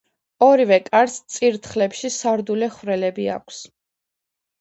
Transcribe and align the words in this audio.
ორივე 0.43 0.77
კარს 0.85 1.17
წირთხლებში 1.33 2.11
საურდულე 2.15 2.71
ხვრელები 2.79 3.29
აქვს. 3.35 3.61